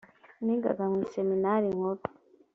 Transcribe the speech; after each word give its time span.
nigaga 0.43 0.83
mu 0.91 0.97
iseminari 1.05 1.67
nkuru 1.77 2.01